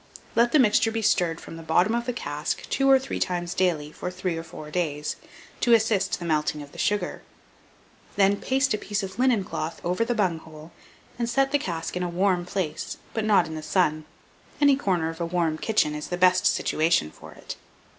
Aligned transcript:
Let 0.35 0.51
the 0.51 0.57
mixture 0.57 0.91
be 0.91 1.03
stirred 1.03 1.39
from 1.39 1.57
the 1.57 1.61
bottom 1.61 1.93
of 1.93 2.07
the 2.07 2.11
cask 2.11 2.63
two 2.71 2.89
or 2.89 2.97
three 2.97 3.19
times 3.19 3.53
daily 3.53 3.91
for 3.91 4.09
three 4.09 4.35
or 4.35 4.41
four 4.41 4.71
days, 4.71 5.15
to 5.59 5.73
assist 5.75 6.17
the 6.17 6.25
melting 6.25 6.63
of 6.63 6.71
the 6.71 6.79
sugar; 6.79 7.21
then 8.15 8.37
paste 8.41 8.73
a 8.73 8.79
piece 8.79 9.03
of 9.03 9.19
linen 9.19 9.43
cloth 9.43 9.79
over 9.83 10.03
the 10.03 10.15
bunghole, 10.15 10.71
and 11.19 11.29
set 11.29 11.51
the 11.51 11.59
cask 11.59 11.95
in 11.95 12.01
a 12.01 12.09
warm 12.09 12.47
place, 12.47 12.97
but 13.13 13.25
not 13.25 13.45
in 13.45 13.53
the 13.53 13.61
sun; 13.61 14.05
any 14.59 14.75
corner 14.75 15.09
of 15.09 15.21
a 15.21 15.25
warm 15.27 15.59
kitchen 15.59 15.93
is 15.93 16.07
the 16.07 16.17
best 16.17 16.47
situation 16.47 17.11
for 17.11 17.33
it. 17.33 17.55